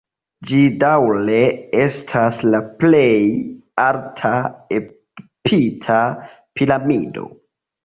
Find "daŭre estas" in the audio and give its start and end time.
0.83-2.39